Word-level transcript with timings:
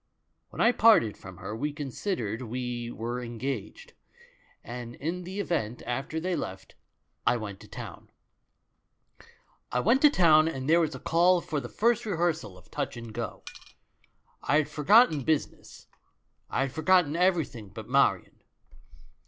"When 0.49 0.61
I 0.61 0.71
parted 0.71 1.15
from 1.15 1.37
her 1.37 1.55
we 1.55 1.71
considered 1.71 2.41
we 2.41 2.87
30 2.89 2.89
THE 2.89 2.89
MAN 2.89 2.89
WHO 2.89 2.93
UNDERSTOOD 2.95 2.97
WOMEN 2.97 3.03
were 3.03 3.21
engaged; 3.23 3.93
and 4.63 4.95
in 4.95 5.23
the 5.25 5.31
evening, 5.33 5.81
after 5.85 6.19
they 6.19 6.35
left, 6.35 6.73
I 7.27 7.37
went 7.37 7.59
to 7.59 7.67
town, 7.67 8.09
"I 9.71 9.79
went 9.79 10.01
to 10.01 10.09
town, 10.09 10.47
and 10.47 10.67
there 10.67 10.79
was 10.79 10.95
a 10.95 10.99
call 10.99 11.39
for 11.39 11.59
the 11.59 11.69
first 11.69 12.07
rehearsal 12.07 12.57
of 12.57 12.71
Touch 12.71 12.97
and 12.97 13.13
Go. 13.13 13.43
I 14.41 14.55
had 14.57 14.69
forgot 14.69 15.11
ten 15.11 15.21
business, 15.21 15.85
I 16.49 16.61
had 16.61 16.71
forgotten 16.71 17.15
everything 17.15 17.69
but 17.69 17.87
Ma 17.87 18.09
rion. 18.09 18.41